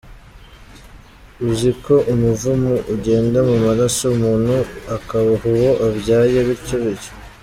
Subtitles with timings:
[1.49, 4.55] Uzi ko umuvumo ugenda mu maraso, umuntu
[4.95, 7.11] akawuha uwo abyaye, bityo bityo.